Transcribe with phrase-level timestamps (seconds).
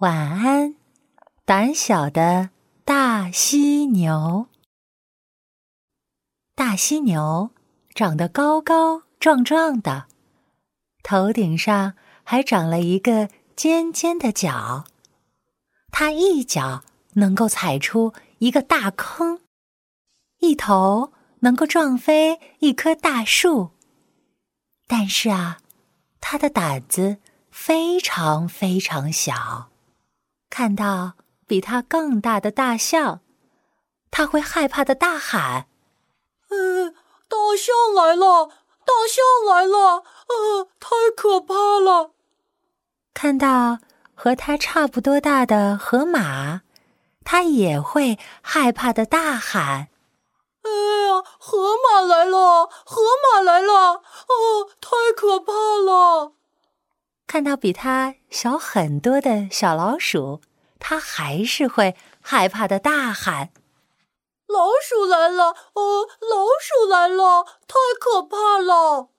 [0.00, 0.76] 晚安，
[1.44, 2.48] 胆小的
[2.86, 4.46] 大犀牛。
[6.54, 7.50] 大犀牛
[7.94, 10.06] 长得高高壮壮的，
[11.02, 11.92] 头顶上
[12.24, 14.86] 还长了一个尖尖的角，
[15.90, 16.82] 它一脚
[17.16, 19.42] 能够踩出一个大坑，
[20.38, 23.72] 一头能够撞飞一棵大树。
[24.86, 25.58] 但是啊，
[26.22, 27.18] 它的胆子
[27.50, 29.69] 非常非常小。
[30.50, 31.12] 看到
[31.46, 33.20] 比他更大的大象，
[34.10, 35.66] 他会害怕的大喊
[36.50, 36.90] ：“呃，
[37.28, 38.50] 大象来了！
[38.84, 40.02] 大象来了！
[40.26, 42.10] 呃，太可怕了！”
[43.14, 43.78] 看到
[44.14, 46.62] 和他差不多大的河马，
[47.24, 49.88] 他也会害怕的大喊
[50.62, 50.70] ：“哎
[51.06, 52.66] 呀，河马来了！
[52.84, 53.00] 河
[53.32, 54.02] 马来了！
[54.02, 56.32] 哦，太可怕了！”
[57.30, 60.40] 看到比它小很多的小老鼠，
[60.80, 63.50] 它还是会害怕的大喊
[64.52, 65.50] ：“老鼠来了！
[65.74, 67.44] 哦，老鼠来了！
[67.68, 69.10] 太可怕了！”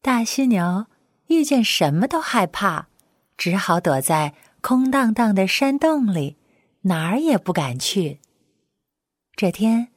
[0.00, 0.86] 大犀牛
[1.26, 2.86] 遇见什么都害怕，
[3.36, 6.36] 只好躲在空荡荡的山洞里，
[6.82, 8.20] 哪儿也不敢去。
[9.34, 9.88] 这天，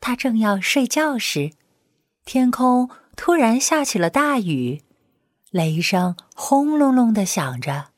[0.00, 1.52] 他正要睡觉时，
[2.26, 4.82] 天空突然下起了大雨。
[5.50, 7.90] 雷声轰隆隆的响着，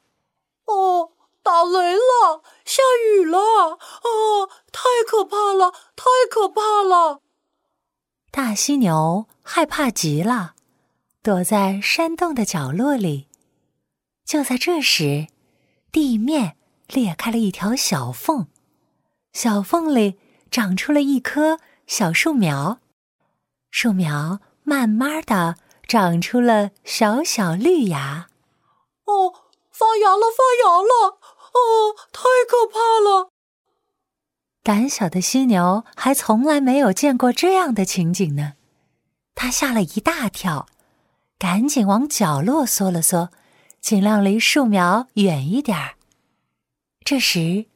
[0.66, 1.10] 哦，
[1.42, 2.80] 打雷了，下
[3.16, 7.22] 雨了，哦，太可怕了，太可怕了！
[8.30, 10.54] 大犀牛害怕极了，
[11.22, 13.26] 躲在山洞的角落里。
[14.24, 15.26] 就在这时，
[15.90, 18.46] 地面裂开了一条小缝，
[19.32, 20.20] 小缝里
[20.52, 22.78] 长出了一棵小树苗，
[23.72, 25.56] 树苗慢慢的。
[25.90, 28.28] 长出了小小绿芽，
[29.06, 29.34] 哦，
[29.72, 31.18] 发芽了，发芽了，
[31.50, 33.30] 哦，太可怕了！
[34.62, 38.52] 胆小的犀牛还从来没有见过这样的情景呢，
[39.34, 40.66] 它吓了一大跳，
[41.40, 43.30] 赶紧往角落缩了缩，
[43.80, 45.96] 尽量离树苗远一点儿。
[47.04, 47.66] 这时，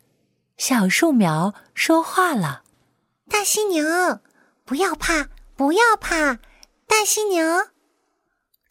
[0.57, 2.63] 小树苗说话了
[3.29, 3.85] ：“大犀牛，
[4.65, 6.39] 不要怕，不要怕，
[6.87, 7.43] 大犀牛。”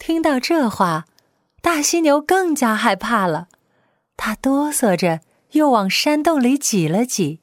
[0.06, 1.06] 听到这话，
[1.62, 3.48] 大犀牛更加害怕了。
[4.18, 5.22] 它哆嗦着，
[5.52, 7.40] 又往山洞里挤了挤。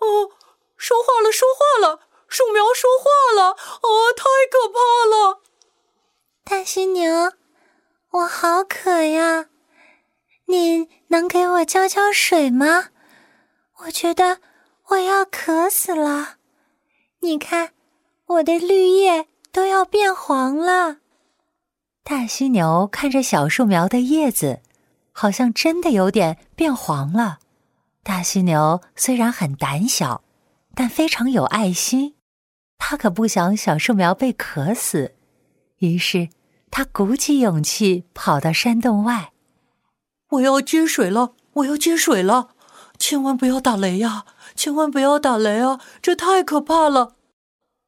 [0.00, 0.32] 哦，
[0.76, 3.50] 说话了，说话了，树苗说话了！
[3.52, 5.40] 哦，太可怕了！
[6.42, 7.34] 大犀牛，
[8.10, 9.46] 我好渴呀，
[10.46, 12.88] 你能给我浇浇水吗？
[13.84, 14.40] 我觉得
[14.88, 16.38] 我要渴死了。
[17.20, 17.70] 你看，
[18.26, 20.96] 我的绿叶都要变黄了。
[22.10, 24.62] 大犀牛看着小树苗的叶子，
[25.12, 27.38] 好像真的有点变黄了。
[28.02, 30.22] 大犀牛虽然很胆小，
[30.74, 32.14] 但非常有爱心，
[32.78, 35.16] 他可不想小树苗被渴死。
[35.80, 36.30] 于是，
[36.70, 39.32] 他鼓起勇气跑到山洞外。
[40.30, 41.34] 我要接水了！
[41.52, 42.48] 我要接水了！
[42.98, 44.24] 千万不要打雷呀！
[44.54, 45.78] 千万不要打雷啊！
[46.00, 47.16] 这太可怕了！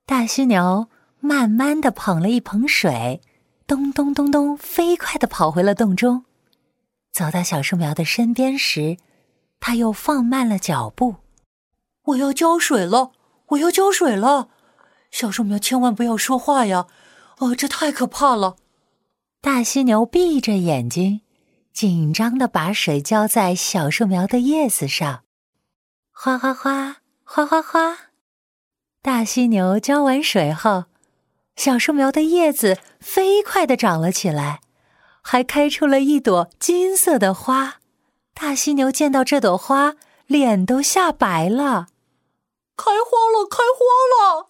[0.04, 0.88] 大犀牛
[1.20, 3.22] 慢慢的捧了一捧水。
[3.70, 6.24] 咚咚咚咚，飞快地跑回了洞中。
[7.12, 8.96] 走到小树苗的身边时，
[9.60, 11.14] 它又放慢了脚步。
[12.06, 13.12] 我要浇水了，
[13.50, 14.48] 我要浇水了！
[15.12, 16.88] 小树苗千万不要说话呀！
[17.38, 18.56] 哦，这太可怕了！
[19.40, 21.20] 大犀牛闭着眼睛，
[21.72, 25.22] 紧张地把水浇在小树苗的叶子上，
[26.10, 27.96] 哗哗哗，哗哗哗。
[29.00, 30.86] 大犀牛浇完水后。
[31.60, 34.62] 小树苗的叶子飞快地长了起来，
[35.20, 37.80] 还开出了一朵金色的花。
[38.32, 41.88] 大犀牛见到这朵花，脸都吓白了。
[42.78, 44.46] 开花了，开花了！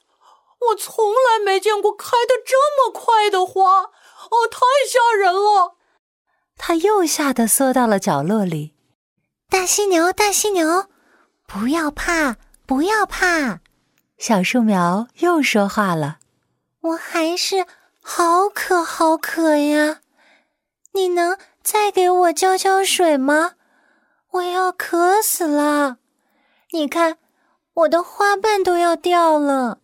[0.69, 5.75] 我从来没见过开的这么快的花，哦，太吓人了！
[6.57, 8.77] 他又吓得缩到了角落里。
[9.49, 10.87] 大犀牛，大犀牛，
[11.49, 12.37] 不要怕，
[12.67, 13.59] 不要怕！
[14.17, 16.20] 小树苗又说话了。
[16.83, 17.67] 我还是
[18.01, 20.01] 好渴好渴呀！
[20.93, 23.53] 你能再给我浇浇水吗？
[24.31, 25.99] 我要渴死了！
[26.73, 27.19] 你看，
[27.75, 29.81] 我的花瓣都要掉了。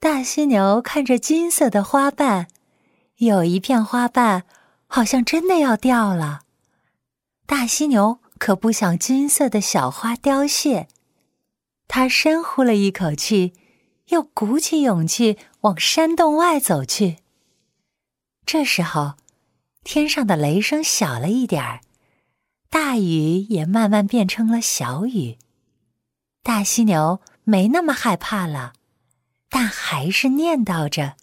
[0.00, 2.48] 大犀牛看着金色的花瓣，
[3.18, 4.44] 有一片花瓣
[4.88, 6.40] 好像真的要掉了。
[7.46, 10.88] 大犀牛可不想金色的小花凋谢，
[11.86, 13.52] 它深呼了一口气。
[14.10, 17.18] 又鼓起勇气往山洞外走去。
[18.46, 19.14] 这时候，
[19.82, 21.80] 天上的雷声小了一点儿，
[22.68, 25.38] 大雨也慢慢变成了小雨。
[26.42, 28.72] 大犀牛没那么害怕了，
[29.48, 31.16] 但还是念叨着：“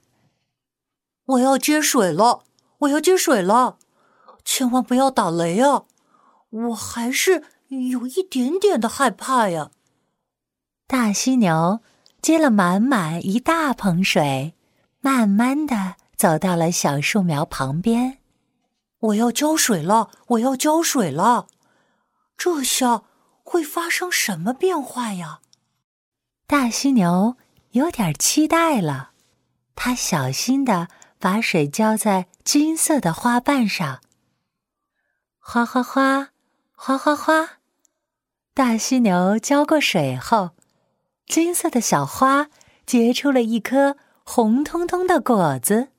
[1.26, 2.44] 我要接水了，
[2.80, 3.80] 我要接水了，
[4.46, 5.86] 千万不要打雷啊！
[6.50, 9.72] 我还是有一点点的害怕呀。”
[10.88, 11.82] 大犀牛
[12.28, 14.54] 接了满满一大盆水，
[15.00, 18.18] 慢慢的走到了小树苗旁边。
[19.00, 21.48] 我要浇水了，我要浇水了，
[22.36, 23.04] 这下
[23.44, 25.40] 会发生什么变化呀？
[26.46, 27.38] 大犀牛
[27.72, 29.12] 有点期待了，
[29.74, 30.90] 它小心的
[31.20, 34.02] 把水浇在金色的花瓣上。
[35.40, 36.32] 哗哗哗，
[36.74, 37.52] 哗哗哗，
[38.54, 40.57] 大犀牛浇过水后。
[41.28, 42.48] 金色的小花
[42.86, 45.90] 结出了一颗红彤彤的果子，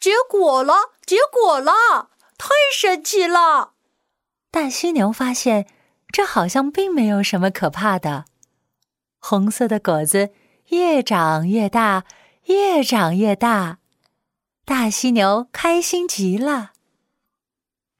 [0.00, 3.74] 结果了，结果了，太神奇了！
[4.50, 5.68] 大犀牛发现，
[6.10, 8.24] 这好像并没有什么可怕的。
[9.18, 10.30] 红色的果子
[10.68, 12.04] 越长越大，
[12.44, 13.78] 越长越大，
[14.64, 16.72] 大犀牛开心极了。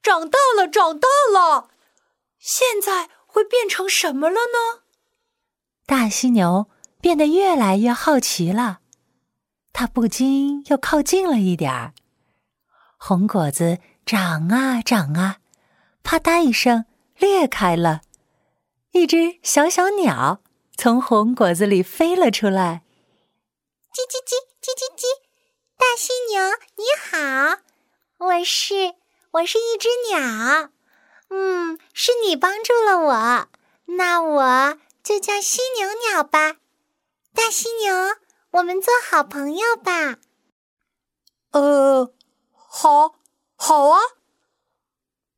[0.01, 1.69] 长大了，长大了，
[2.39, 4.84] 现在会变成什么了呢？
[5.85, 6.67] 大犀牛
[6.99, 8.79] 变得越来越好奇了，
[9.71, 11.93] 它不禁又靠近了一点儿。
[12.97, 15.37] 红果子长啊长啊，
[16.01, 16.85] 啪嗒一声
[17.17, 18.01] 裂开了，
[18.93, 20.41] 一只小小鸟
[20.75, 22.83] 从红果子里飞了出来。
[23.93, 25.05] 叽叽叽叽叽叽，
[25.77, 26.41] 大犀牛
[26.77, 27.61] 你好，
[28.25, 28.95] 我是
[29.31, 30.71] 我是一只鸟，
[31.29, 33.47] 嗯，是你帮助了我，
[33.97, 34.77] 那我。
[35.05, 36.55] 就叫犀牛鸟吧，
[37.31, 37.93] 大犀牛，
[38.53, 40.17] 我们做好朋友吧。
[41.51, 42.11] 呃，
[42.51, 43.19] 好，
[43.55, 43.99] 好啊。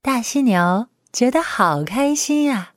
[0.01, 2.75] 大犀牛觉得好开心呀，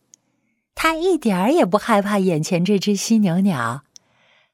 [0.74, 3.84] 它一点儿也不害怕眼前这只犀牛鸟，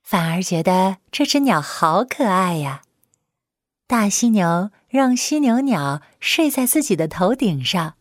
[0.02, 2.82] 反而觉得这只鸟好可爱呀。
[3.86, 7.94] 大犀牛让犀牛鸟睡在自己的头顶上，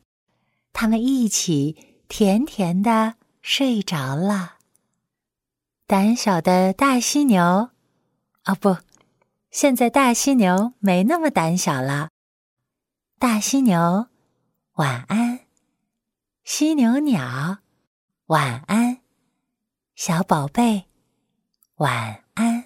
[0.73, 3.15] 他们一起甜甜的。
[3.47, 4.56] 睡着了。
[5.86, 7.69] 胆小的大犀牛，
[8.45, 8.77] 哦不，
[9.51, 12.09] 现在大犀牛没那么胆小了。
[13.19, 14.07] 大犀牛，
[14.74, 15.42] 晚安。
[16.44, 17.59] 犀牛鸟，
[18.25, 19.01] 晚安。
[19.94, 20.86] 小宝贝，
[21.75, 22.64] 晚安。